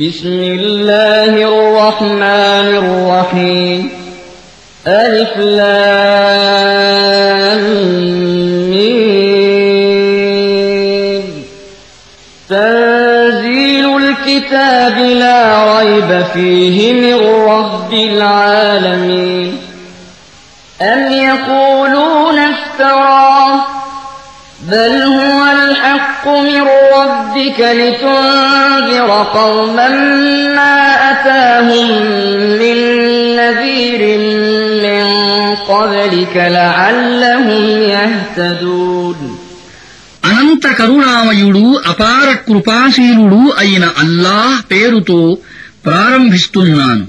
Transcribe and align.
بسم 0.00 0.42
الله 0.42 1.34
الرحمن 1.34 2.68
الرحيم 2.82 3.90
ألف 4.86 5.36
تنزيل 12.48 13.96
الكتاب 13.96 14.98
لا 14.98 15.64
ريب 15.78 16.24
فيه 16.34 16.92
من 16.92 17.26
رب 17.48 17.92
العالمين 17.92 19.58
أم 20.82 21.12
يقولون 21.12 22.38
افتراه 22.38 23.60
بل 24.60 25.02
هو 25.02 25.44
الحق 25.52 26.28
من 26.28 26.68
ربك 27.27 27.59
لتنذر 27.71 29.09
قوما 29.33 29.89
ما 30.55 30.77
أتاهم 31.11 31.87
من 32.61 32.77
نذير 33.35 34.01
من 34.83 35.05
قبلك 35.65 36.35
لعلهم 36.51 37.63
يهتدون 37.93 39.19
అనంత 40.23 40.65
కరుణామయుడు 40.79 41.63
అపార 41.91 42.27
కృపాశీలుడు 42.45 43.41
అయిన 43.63 43.85
అల్లాహ్ 44.01 44.59
పేరుతో 44.71 45.17
ప్రారంభిస్తున్నాను 45.87 47.05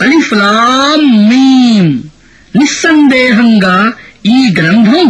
అలిఫ్లాం 0.00 1.00
మీం 1.30 1.86
నిస్సందేహంగా 2.54 3.76
ఈ 4.28 4.38
గ్రంథం 4.58 5.08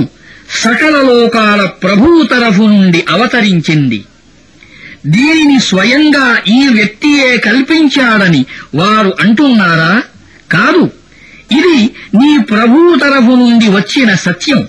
సకల 0.51 0.89
లోకాల 0.89 1.65
ప్రభువు 1.65 2.23
తరఫు 2.23 2.61
నుండి 2.61 3.05
అవతరించింది. 3.09 4.05
దీనిని 5.07 5.59
స్వయంగా 5.59 6.37
ఈ 6.47 6.67
వ్యక్తియే 6.67 7.37
కల్పించాడని 7.37 8.45
వారు 8.75 9.13
అంటున్నారా? 9.19 10.03
కాదు. 10.51 10.91
ఇది 11.51 11.83
నీ 12.17 12.37
ప్రభువు 12.37 12.99
తరఫు 12.99 13.35
నుండి 13.35 13.67
వచ్చిన 13.67 14.13
సత్యం. 14.13 14.67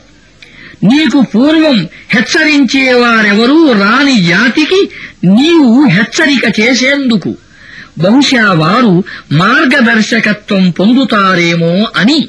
నీకు 0.84 1.25
పూర్వం 1.34 1.89
హెచ్చరించేవారెవరూ 2.11 3.73
రాని 3.73 4.25
జాతికి 4.25 4.89
నీవు 5.25 5.87
హెచ్చరిక 5.87 6.61
చేసేందుకు. 6.61 7.37
బహుశా 7.99 8.53
వారు 8.53 9.05
మార్గదర్శకత్వం 9.33 10.71
పొందుతారేమో 10.71 11.89
అని 11.97 12.29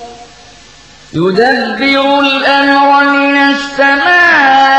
يدبر 1.13 2.19
الأمر 2.19 3.03
من 3.03 3.35
السماء 3.35 4.71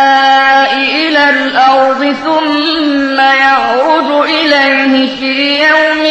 إلى 0.76 1.30
الأرض 1.30 2.16
ثم 2.24 3.20
يعرج 3.20 4.28
إليه 4.28 5.16
في 5.16 5.62
يوم 5.62 6.04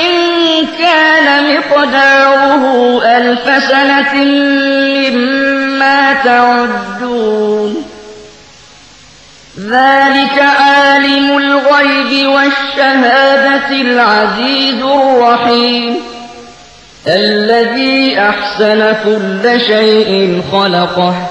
كان 0.79 1.43
مقداره 1.49 2.63
ألف 3.17 3.63
سنة 3.63 4.13
مما 5.11 6.13
تعدون. 6.13 7.85
ذلك 9.59 10.39
عالم 10.59 11.37
الغيب 11.37 12.27
والشهادة 12.27 13.69
العزيز 13.71 14.81
الرحيم. 14.83 16.10
الذي 17.07 18.19
أحسن 18.19 18.93
كل 19.03 19.59
شيء 19.67 20.41
خلقه 20.51 21.27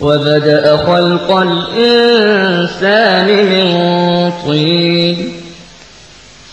وبدأ 0.00 0.76
خلق 0.76 1.30
الإنسان 1.76 3.26
من 3.26 4.32
طين 4.46 5.32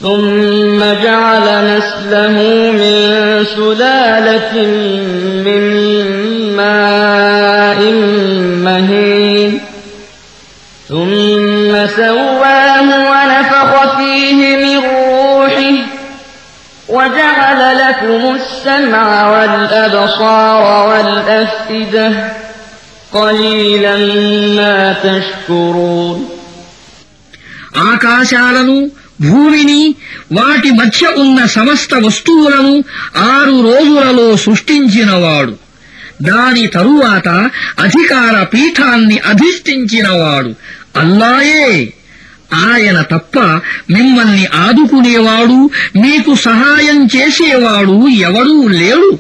ثم 0.02 0.80
جعل 1.04 1.78
نسله 1.78 2.38
من 2.72 3.46
سلالة 3.56 4.54
من 4.56 5.39
لكم 17.99 18.37
السمع 18.37 19.05
والأبصار 19.27 20.63
والأفئدة 20.89 22.09
قليلا 23.13 23.97
ما 24.57 24.79
تشكرون 25.05 26.19
ఆకాశాలను 27.91 28.77
భూమిని 29.21 29.83
వాటి 30.33 30.71
మధ్య 30.71 31.03
ఉన్న 31.23 31.39
సమస్త 31.57 31.95
వస్తువులను 32.05 32.75
ఆరు 33.33 33.57
రోజులలో 33.69 34.37
సృష్టించినవాడు 34.37 35.55
దాని 36.23 36.65
తరువాత 36.69 37.29
అధికార 37.79 38.35
పీఠాన్ని 38.53 39.19
అధిష్ఠించినవాడు 39.31 40.51
అల్లాయే 40.97 41.69
ఆయన 42.54 43.02
తప్ప 43.02 43.40
మిమ్మల్ని 43.94 44.46
ఆదుకునేవాడు 44.46 45.70
మీకు 45.98 46.36
సహాయం 46.36 47.06
చేసేవాడు 47.06 48.08
ఎవడూ 48.08 48.68
లేడు. 48.68 49.20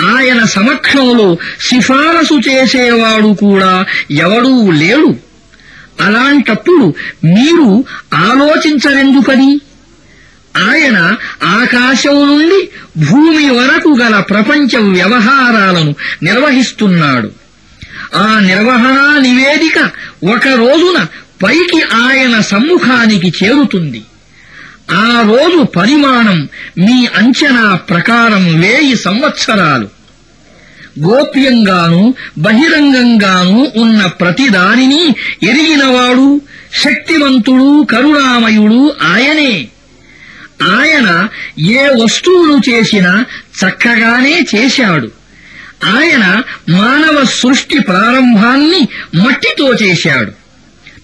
ఆయన 0.00 0.44
సమక్షంలో 0.44 1.36
సిఫారసు 1.60 2.50
చేసేవాడు 2.50 3.34
కూడా 3.34 3.86
ఎవడూ 4.10 4.70
లేడు. 4.70 5.16
అలాంటప్పుడు 6.00 6.94
మీరు 7.24 7.84
ఆలోచించరెందుకని 8.14 9.60
ఆయన 10.56 11.16
ఆకాశం 11.44 12.28
నుండి 12.28 12.68
భూమి 13.06 13.50
వరకు 13.50 13.96
గల 14.00 14.20
ప్రపంచ 14.20 14.78
వ్యవహారాలను 14.78 15.94
నిర్వహిస్తున్నాడు. 16.22 17.30
ఆ 18.16 18.38
నిర్వహణా 18.38 19.18
నివేదిక 19.18 19.78
ఒక 20.34 20.48
రోజున 20.48 21.06
పైకి 21.42 21.82
ఆయన 21.94 22.40
సమ్ముఖానికి 22.40 23.44
చేరుతుంది. 23.44 24.02
ఆ 24.90 25.24
రోజు 25.26 25.62
పరిమాణం 25.62 26.48
మీ 26.78 27.06
అంచనా 27.06 27.74
ప్రకారం 27.74 28.60
వేయి 28.60 28.96
సంవత్సరాలు. 28.96 29.88
గోప్యంగాను 31.00 32.14
బహిరంగంగాను 32.38 33.72
ఉన్న 33.76 34.06
ప్రతిదానిని 34.06 35.14
ఎరిగినవాడు 35.42 36.40
శక్తివంతుడు 36.84 37.86
కరుణామయుడు 37.90 38.96
ఆయనే. 39.02 39.68
ఆయన 40.62 41.28
ఏ 41.60 41.88
వస్తువును 41.88 42.70
చేసినా 42.70 43.24
చక్కగానే 43.60 44.44
చేశాడు. 44.54 45.10
ఆయన 45.84 46.42
మానవ 46.68 47.24
సృష్టి 47.24 47.78
ప్రారంభాన్ని 47.78 48.88
మట్టితో 49.14 49.74
చేశాడు. 49.74 50.41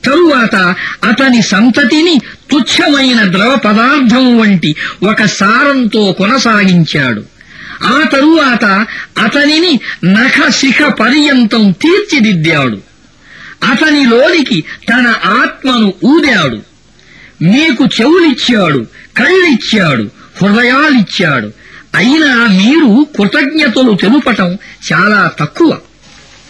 తరువాత 0.05 0.75
అతని 1.05 1.43
సంతతిని 1.43 2.21
తుచ్చమైన 2.51 3.33
ద్రవ 3.33 3.57
పదార్థం 3.57 4.39
వంటి 4.39 4.77
ఒక 5.03 5.25
సారంతో 5.25 6.13
కొనసాగించాడు. 6.13 7.23
ఆ 7.85 8.05
తరువాత 8.13 8.87
అతనిని 9.19 9.81
నఖ 10.05 10.49
శిఖ 10.49 10.83
పర్యంతం 10.83 11.71
తీర్చిదిద్దాడు. 11.71 12.81
అతనిలోనికి 13.71 14.65
తన 14.89 15.15
ఆత్మను 15.25 15.95
ఊదాడు. 16.05 16.59
మీకు 17.43 17.85
చెవులిచ్చాడు 17.85 18.87
కళ్ళిచ్చాడు 19.17 20.11
హృదయాలిచ్చాడు. 20.43 21.53
అయినా 21.95 22.47
మీరు 22.47 23.07
కృతజ్ఞతలు 23.19 23.95
తెలుపటం 23.95 24.59
చాలా 24.93 25.31
తక్కువ. 25.41 25.79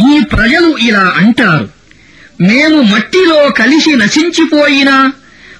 ఈ 0.00 0.20
ప్రజలు 0.32 0.76
ఇలా 0.76 1.12
అంటారు. 1.16 1.68
మేము 2.40 2.82
మట్టిలో 2.82 3.50
కలిసి 3.50 3.96
నశించిపోయినా 3.96 5.12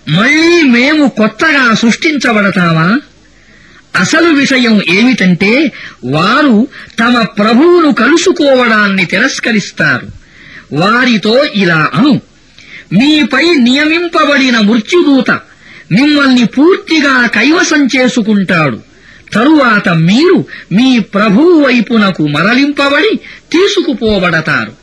మళ్ళీ 0.09 0.63
మేము 0.63 1.09
కొత్తగా 1.09 1.75
సృష్టించబడతామా? 1.75 3.01
అసలు 3.97 4.29
విషయం 4.29 4.81
ఏమిటంటే 4.89 5.73
వారు 6.05 6.69
తమ 6.99 7.23
ప్రభువును 7.23 7.93
కలుసుకోవడాన్ని 7.93 9.05
తిరస్కరిస్తారు. 9.05 10.07
వారితో 10.73 11.45
ఇలా 11.45 11.91
అను. 11.95 12.21
మీపై 12.93 13.55
నియమింపబడిన 13.55 14.59
మృత్యుదూత 14.59 15.31
మిమ్మల్ని 15.93 16.45
పూర్తిగా 16.45 17.27
కైవసం 17.27 17.89
చేసుకుంటాడు. 17.97 18.88
తరువాత 19.36 19.88
మీరు 20.10 20.38
మీ 20.78 20.90
ప్రభువు 21.16 21.54
వైపునకు 21.66 22.24
మరలింపబడి 22.38 23.14
తీసుకుపోబడతారు 23.54 24.74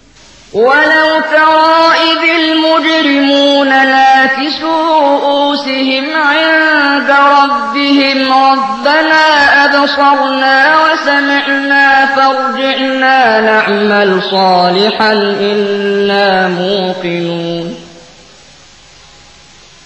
ولو 0.55 1.09
ترى 1.35 1.75
إذ 2.11 2.23
المجرمون 2.43 3.69
ناكسوا 3.69 4.87
رؤوسهم 5.07 6.07
عند 6.31 7.11
ربهم 7.37 8.19
ربنا 8.49 9.25
أبصرنا 9.65 10.57
وسمعنا 10.83 11.87
فارجعنا 12.17 13.19
نعمل 13.51 14.11
صالحا 14.31 15.13
إنا 15.51 16.27
موقنون 16.61 17.67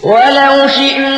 ولو 0.02 0.54
شئنا 0.68 1.17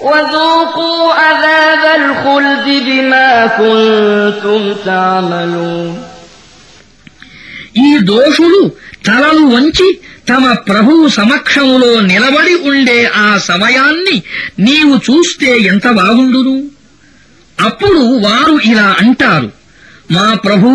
وذوقوا 0.00 1.14
عذاب 1.14 1.82
الخلد 1.96 2.66
بما 2.86 3.30
كنتم 3.58 4.60
تعملون 4.84 5.94
ఈ 7.78 7.90
దోషులు 8.08 8.62
తలలు 9.06 9.44
వంచి 9.52 9.86
తమ 10.28 10.44
ప్రభువు 10.68 11.04
సమక్షములో 11.08 11.92
నిలబడి 12.10 12.54
ఉండే 12.70 12.98
ఆ 13.18 13.28
సమయాన్ని 13.42 14.16
నీవు 14.58 14.94
చూస్తే 15.06 15.50
ఎంత 15.62 15.86
బాగుండును 16.00 16.56
అప్పుడు 17.58 18.02
వారు 18.26 18.54
ఇలా 18.64 18.88
అంటారు 19.02 19.48
మా 20.12 20.28
ప్రభు 20.44 20.68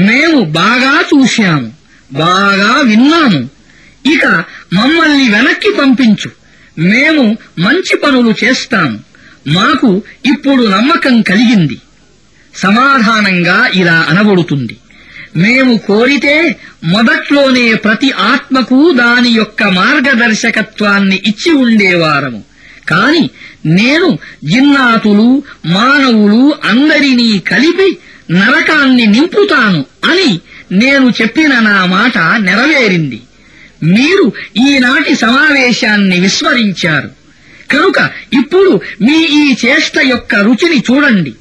మేము 0.00 0.38
బాగా 0.60 0.94
చూశాము 1.10 1.68
బాగా 2.10 2.70
విన్నాము 2.90 3.40
ఇక 4.04 4.24
మమ్మల్ని 4.72 5.26
వెనక్కి 5.28 5.70
పంపించు 5.78 6.30
మేము 6.77 7.37
మంచి 7.59 7.97
పనులు 7.97 8.35
చేస్తాము 8.43 8.99
మాకు 9.47 10.01
ఇప్పుడు 10.25 10.63
నమ్మకం 10.63 11.21
కలిగింది. 11.21 11.81
సమాధానంగా 12.55 13.69
ఇలా 13.73 14.05
అనబడుతుంది. 14.09 14.77
మేము 15.35 15.77
కోరితే 15.77 16.55
మొదట్లోనే 16.83 17.73
ప్రతి 17.73 18.11
ఆత్మకు 18.11 18.91
దాని 18.91 19.29
యొక్క 19.29 19.63
మార్గదర్శకత్వాన్ని 19.63 21.21
ఇచ్చి 21.25 21.53
ఉండేవారము. 21.53 22.43
కాని 22.89 23.29
నేను 23.65 24.19
జిన్నాతులు 24.43 25.43
మానవులు 25.65 26.55
అందరినీ 26.65 27.39
కలిపి 27.39 27.97
నరకాన్ని 28.31 29.05
నింపుతాను 29.05 29.85
అని 30.05 30.39
నేను 30.71 31.13
చెప్పిన 31.21 31.59
నా 31.59 31.85
మాట 31.85 32.17
నెరవేరింది. 32.17 33.21
మీరు 33.92 34.26
ఈనాటి 34.66 35.12
సమావేశాన్ని 35.24 36.18
విస్మరించారు 36.20 37.10
కనుక 37.72 37.98
ఇప్పుడు 38.40 38.72
మీ 39.06 39.18
ఈ 39.38 39.44
చేష్ట 39.62 39.96
యొక్క 40.06 40.34
రుచిని 40.46 40.78
చూడండి 40.88 41.32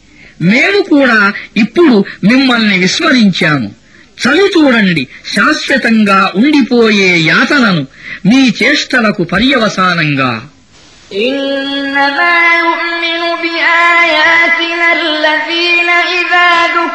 మేము 0.51 0.80
కూడా 0.94 1.18
ఇప్పుడు 1.63 1.95
మిమ్మల్ని 2.30 2.77
విస్మరించాము 2.77 3.69
చవి 4.18 4.45
చూడండి 4.56 5.03
శాశ్వతంగా 5.33 6.19
ఉండిపోయే 6.42 7.12
యాతనను 7.31 7.83
మీ 8.30 8.42
చేష్టలకు 8.62 9.24
పర్యవసానంగా 9.33 10.31
إنما 11.27 12.36
يؤمن 12.59 13.21
بآياتنا 13.44 14.88
الذين 14.94 15.89
إذا 16.12 16.48
ذكروا 16.68 16.94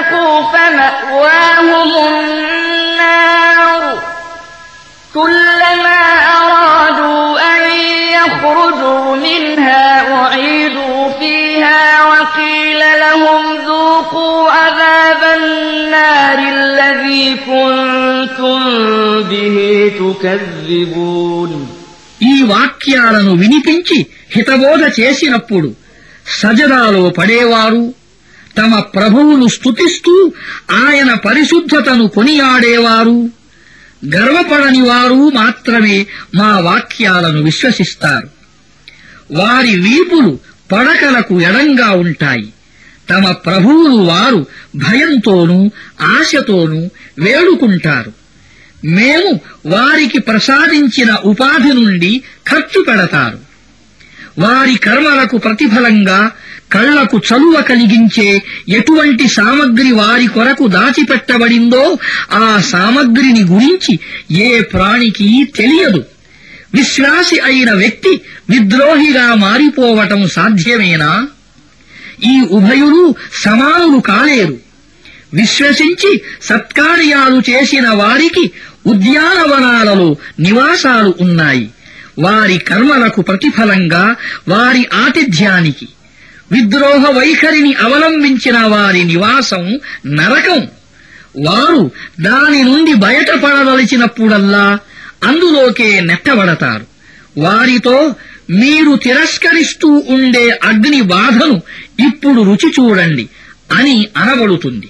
فسقوا 0.00 0.42
فمأواهم 0.52 1.90
النار 2.08 3.82
كلما 5.14 6.02
أرادوا 6.38 7.38
أن 7.50 7.62
يخرجوا 8.12 9.16
منها 9.16 9.86
أعيدوا 10.14 11.08
فيها 11.10 11.82
وقيل 12.04 12.78
لهم 13.00 13.42
ذوقوا 13.66 14.50
عذاب 14.50 15.22
النار 15.40 16.38
الذي 16.38 17.36
كنتم 17.36 18.60
به 19.22 19.56
تكذبون 20.00 21.52
ఈ 22.22 22.34
వాక్యాలను 22.52 23.32
వినిపించి 23.42 23.98
హితబోధ 24.34 24.82
చేసినప్పుడు 24.98 25.68
సజదాలో 26.40 27.02
పడేవారు 27.18 27.82
తమ 28.57 28.79
ప్రభువును 28.79 29.47
స్తుతిస్తూ 29.47 30.31
ఆయన 30.71 31.13
పరిశుద్ధతను 31.13 32.07
కొనియాడేవారు. 32.07 33.29
గర్వపడని 34.15 34.81
వారు 34.81 35.29
మాత్రమే 35.29 36.05
మా 36.35 36.59
వాక్యాలను 36.59 37.43
విశ్వసిస్తారు. 37.43 38.29
వారి 39.31 39.79
వీపులు 39.79 40.39
పడకలకు 40.71 41.41
ఎడంగా 41.41 41.91
ఉంటాయి. 41.91 42.53
తమ 43.09 43.31
ప్రభువులు 43.31 43.95
వారు 43.95 44.45
భయంతోనూ 44.75 45.71
ఆశతోనూ 46.01 46.89
వేడుకుంటారు. 47.19 48.13
మేము 48.85 49.39
వారికి 49.65 50.19
ప్రసాదించిన 50.19 51.13
ఉపాధి 51.13 51.73
నుండి 51.73 52.23
ఖర్చు 52.49 52.81
పెడతారు. 52.81 53.39
వారి 54.39 54.75
కర్మలకు 54.75 55.37
ప్రతిఫలంగా 55.37 56.31
కళ్ళకు 56.71 57.17
చలువ 57.17 57.61
కలిగించే 57.61 58.43
ఎటువంటి 58.69 59.27
సామగ్రి 59.27 59.91
వారి 59.91 60.27
కొరకు 60.27 60.67
దాచిపెట్టబడిందో 60.67 61.97
ఆ 62.31 62.61
సామగ్రిని 62.61 63.41
గురించి 63.41 63.99
ఏ 64.37 64.61
ప్రాణికి 64.61 65.47
తెలియదు. 65.55 66.05
విశ్వాసి 66.73 67.39
అయిన 67.39 67.71
వ్యక్తి 67.71 68.21
విద్రోహిగా 68.49 69.33
మారిపోవటం 69.33 70.27
సాధ్యమేనా? 70.27 71.27
ఈ 72.23 72.41
ఉభయులు 72.51 73.15
సమానులు 73.43 73.99
కాలేరు. 73.99 74.57
విశ్వసించి 75.33 76.21
సత్కార్యాలు 76.41 77.51
చేసిన 77.51 77.89
వారికి 77.89 78.51
ఉద్యానవనాలలో 78.85 80.15
నివాసాలు 80.39 81.15
ఉన్నాయి. 81.21 81.69
వారి 82.19 82.57
కర్మలకు 82.57 83.21
ప్రతిఫలంగా 83.21 84.15
వారి 84.47 84.85
ఆతిథ్యానికి. 84.93 85.87
విద్రోహ 86.51 87.09
వైఖరిని 87.09 87.73
అవలంబించిన 87.73 88.59
వారి 88.59 89.03
నివాసం 89.03 89.79
నరకం. 90.05 90.67
వారు 91.45 91.91
దాని 92.19 92.63
నుండి 92.63 92.93
బయటపడదలిచినప్పుడల్లా 92.93 94.79
అందులోకే 95.23 95.99
నెట్టబడతారు. 95.99 96.85
వారితో 97.37 98.15
మీరు 98.49 98.95
తిరస్కరిస్తూ 98.95 100.03
ఉండే 100.09 100.59
అగ్ని 100.63 101.01
బాధను 101.01 101.61
ఇప్పుడు 102.07 102.41
రుచి 102.41 102.71
చూడండి 102.79 103.29
అని 103.71 104.07
అనబడుతుంది. 104.17 104.89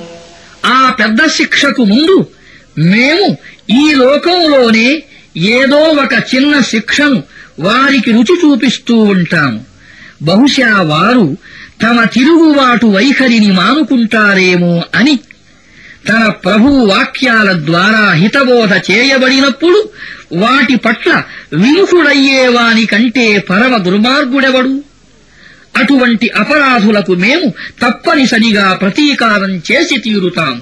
పెద్ద 1.01 1.27
శిక్షకు 1.27 1.83
ముందు 1.83 2.25
మేము 2.77 3.37
ఈ 3.69 3.95
లోకంలోనే 3.95 5.03
ఏదో 5.37 5.77
ఒక 5.77 6.13
చిన్న 6.35 6.59
శిక్షను 6.59 7.23
వారికి 7.59 8.11
రుచి 8.11 8.35
చూపిస్తూ 8.43 8.95
ఉంటాము. 8.97 9.65
బహుశా 10.21 10.81
వారు 10.81 11.37
తమ 11.83 12.03
తిరుగుబాటు 12.03 12.85
వైఖరిని 12.85 13.51
మానుకుంటారేమో 13.51 14.83
అని 14.95 15.19
తన 16.09 16.27
ప్రభువు 16.27 16.85
వాక్యాల 16.85 17.51
ద్వారా 17.65 18.11
హితబోధ 18.11 18.71
చేయబడినప్పుడు 18.91 19.89
వాటి 20.33 20.75
పట్ల 20.75 21.23
విముఖుడయ్యేవాని 21.53 22.85
కంటే 22.85 23.39
పరమ 23.49 23.77
దుర్మార్గుడెవడు? 23.77 24.83
అటువంటి 25.77 26.29
అపరాధులకు 26.29 27.13
మేము 27.15 27.53
తప్పనిసరిగా 27.81 28.73
ప్రతీకారం 28.81 29.53
చేసి 29.57 29.97
తీరుతాము. 29.97 30.61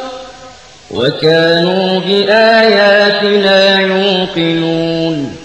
وكانوا 0.90 2.00
بآياتنا 2.00 3.80
يوقنون 3.82 5.36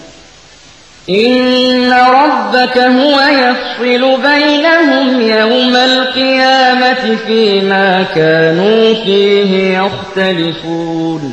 إن 1.08 1.92
ربك 1.92 2.78
هو 2.78 3.16
يفصل 3.40 4.02
بينهم 4.22 5.20
يوم 5.20 5.76
القيامة 5.76 7.16
فيما 7.26 7.88
كانوا 8.14 8.94
فيه 8.94 9.52
يختلفون 9.78 11.24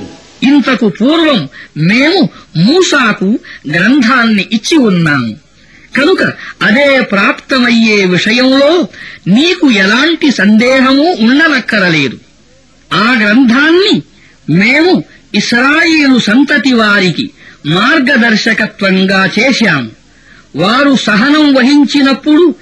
ఇంతకు 0.44 0.88
పూర్వం 1.00 1.40
మేము 1.90 2.20
మూసాకు 2.58 3.30
గ్రంథాన్ని 3.72 4.44
ఇచ్చి 4.52 4.76
ఉన్నాము 4.90 5.32
కనుక 5.96 6.22
అదే 6.62 6.90
ప్రాప్తమయ్యే 7.12 8.00
విషయంలో 8.06 8.72
నీకు 9.28 9.66
ఎలాంటి 9.84 10.28
సందేహమూ 10.32 11.08
ఉండనక్కరలేదు 11.26 12.18
ఆ 12.95 13.17
గ్రంథాన్ని 13.23 14.03
మేము 14.51 15.05
ఇస్రాయిలు 15.35 16.19
సంతతి 16.19 16.73
వారికి 16.73 17.31
మార్గదర్శకత్వంగా 17.67 19.31
చేశాము. 19.39 19.91
వారు 20.57 20.97
సహనం 20.97 21.55
వహించినప్పుడు 21.55 22.55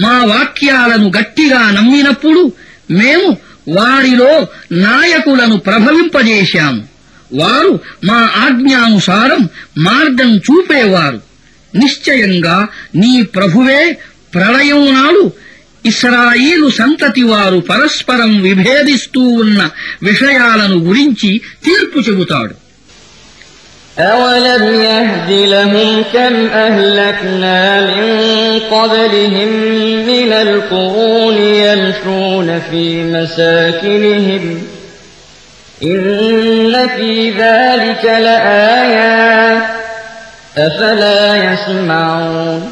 మా 0.00 0.24
వాక్యాలను 0.24 1.12
గట్టిగా 1.18 1.70
నమ్మినప్పుడు 1.70 2.52
మేము 2.90 3.36
వారిలో 3.68 4.46
నాయకులను 4.72 5.56
ప్రభవింపజేశాము. 5.56 6.84
వారు 7.32 7.80
మా 8.04 8.30
ఆజ్ఞానుసారం 8.36 9.48
మార్గం 9.78 10.36
చూపేవారు. 10.36 11.20
నిశ్చయంగా 11.74 12.68
నీ 12.94 13.22
ప్రభువే 13.22 13.96
ప్రళయం 14.34 14.94
నాడు 14.94 15.32
ఇస్రాయిలు 15.85 16.69
సంతతి 16.79 17.23
వారు 17.23 17.59
పరస్పరం 17.69 18.31
విభేదిస్తూ 18.41 19.21
ఉన్న 19.43 19.59
విషయాలను 20.09 20.79
గురించి 20.87 21.31
తీర్పు 21.67 21.99
చెబుతాడు 22.07 22.55
أولم 23.97 24.63
يهد 24.81 25.29
لهم 25.31 26.03
كم 26.13 26.47
أهلكنا 26.67 27.59
من 27.81 28.05
قبلهم 28.71 29.49
من 30.11 30.31
القرون 30.33 31.37
يمشون 31.37 32.61
في 32.71 33.03
مساكنهم 33.03 34.43
إن 35.83 36.87
في 36.97 37.11
ذلك 37.31 38.03
لآيات 38.05 39.63
أفلا 40.57 41.53
يسمعون 41.53 42.71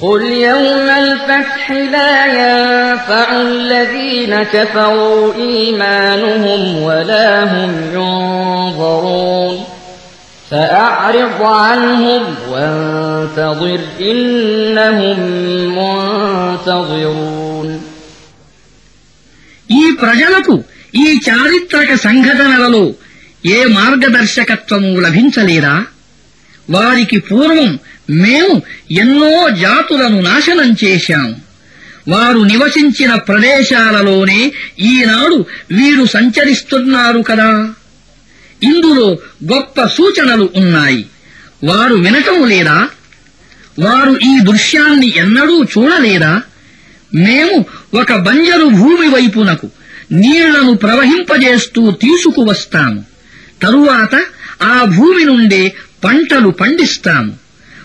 قل 0.00 0.22
يوم 0.22 0.88
الفتح 0.98 1.62
لا 1.94 2.14
ينفع 2.38 3.26
الذين 3.42 4.42
كفروا 4.44 5.34
إيمانهم 5.34 6.82
ولا 6.82 7.30
هم 7.44 7.70
ينظرون 7.94 9.56
فأعرض 10.50 11.42
عنهم 11.42 12.22
وانتظر 12.50 13.80
إنهم 14.02 15.18
منتظرون 15.78 17.68
ఈ 19.70 19.84
ప్రజలకు 20.02 20.54
ఈ 20.94 21.06
చారిత్రక 21.26 21.90
సంఘటనలలో 22.06 22.84
ఏ 23.48 23.58
మార్గదర్శకత్వము 23.78 24.90
లభించలేదా 25.00 25.74
వారికి 26.68 27.18
పూర్వం 27.20 27.70
మేము 28.09 28.61
ఎన్నో 28.91 29.49
జాతులను 29.49 30.21
నాశనం 30.21 30.75
చేశాము 30.83 31.35
వారు 32.07 32.39
నివసించిన 32.39 33.15
ప్రదేశాలలోనే 33.15 34.51
ఈనాడు 34.79 35.45
వీరు 35.71 36.05
సంచరిస్తున్నారు 36.05 37.19
కదా. 37.19 37.73
ఇందులో 38.63 39.17
గొప్ప 39.53 39.83
సూచనలు 39.83 40.49
ఉన్నాయి. 40.55 41.05
వారు 41.63 41.95
వినటం 41.95 42.49
లేదా? 42.49 42.89
వారు 43.79 44.11
ఈ 44.11 44.39
దృశ్యాన్ని 44.39 45.13
ఎన్నడూ 45.15 45.63
చూడలేదా? 45.63 46.41
మేము 47.15 47.65
ఒక 48.01 48.15
బంజరు 48.15 48.65
భూమి 48.65 49.07
వైపునకు 49.07 49.69
నీళ్ళను 50.11 50.73
ప్రవహింపజేస్తూ 50.73 51.91
తీసుకువస్తాము. 51.91 53.05
తరువాత 53.61 54.21
ఆ 54.63 54.83
భూమి 54.83 55.25
నుండే 55.25 55.75
పంటలు 56.03 56.49
పండిస్తాము. 56.49 57.40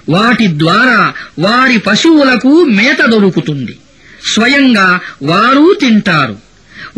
వాటి 0.08 0.46
ద్వారా 0.58 1.12
వారి 1.38 1.78
పశువులకు 1.78 2.64
మేత 2.64 3.04
దొరుకుతుంది. 3.04 3.78
స్వయంగా 4.34 5.00
వారు 5.22 5.76
తింటారు. 5.80 6.36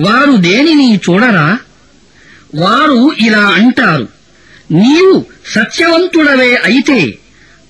వారు 0.01 0.33
దేనిని 0.33 0.97
చూడరా? 0.97 1.59
వారు 2.55 3.11
ఇలా 3.19 3.47
అంటారు. 3.47 4.09
నీవు 4.71 5.25
సత్యవంతుడవే 5.47 6.61
అయితే 6.65 7.19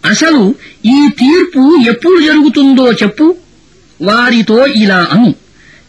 అసలు 0.05 0.55
ఈ 0.87 1.09
తీర్పు 1.19 1.79
ఎప్పుడు 1.89 2.21
జరుగుతుందో 2.21 2.93
చెప్పు. 2.93 3.37
వారితో 4.03 4.67
ఇలా 4.67 5.09
అను. 5.13 5.35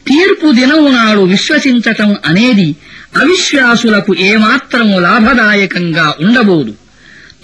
తీర్పు 0.08 0.52
దినము 0.52 0.88
నాడు 0.88 1.20
విశ్వసించటం 1.20 2.16
అనేది 2.26 2.76
అవిశ్వాసులకు 3.16 4.16
ఏమాత్రం 4.16 5.02
లాభదాయకంగా 5.02 6.14
ఉండబోదు. 6.22 6.74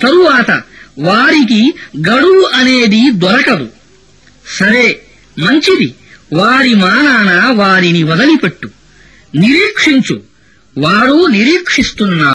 తరువాత 0.01 0.61
వారికి 0.99 1.73
గడువు 1.97 2.51
అనేది 2.53 3.11
దొరకదు. 3.11 3.69
సరే 4.59 5.01
మంచిది. 5.39 5.95
వారి 6.33 6.75
మానాన 6.75 7.55
వారిని 7.55 8.03
వదిలిపెట్టు. 8.03 8.69
నిరీక్షించు. 9.35 10.21
వారు 10.77 11.27
నిరీక్షిస్తున్నారు. 11.27 12.21